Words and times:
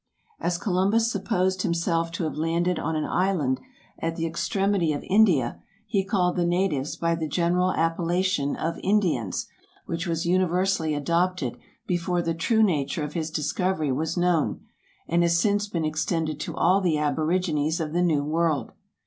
As 0.39 0.57
Columbus 0.57 1.11
supposed 1.11 1.61
himself 1.61 2.11
to 2.13 2.23
have 2.23 2.33
landed 2.33 2.79
on 2.79 2.95
an 2.95 3.05
island 3.05 3.59
at 3.99 4.15
the 4.15 4.25
extremity 4.25 4.93
of 4.93 5.03
India, 5.07 5.61
he 5.85 6.03
called 6.03 6.35
the 6.35 6.43
natives 6.43 6.95
by 6.95 7.13
the 7.13 7.27
general 7.27 7.71
appellation 7.73 8.55
of 8.55 8.79
Indians, 8.81 9.45
which 9.85 10.07
was 10.07 10.25
universally 10.25 10.95
adopted 10.95 11.59
before 11.85 12.23
the 12.23 12.33
true 12.33 12.63
nature 12.63 13.03
of 13.03 13.13
his 13.13 13.29
discovery 13.29 13.91
was 13.91 14.17
known, 14.17 14.61
and 15.07 15.21
has 15.21 15.37
since 15.39 15.67
been 15.67 15.85
extended 15.85 16.39
to 16.39 16.55
all 16.55 16.81
the 16.81 16.97
aborigines 16.97 17.79
of 17.79 17.93
the 17.93 18.01
New 18.01 18.23
World. 18.23 18.71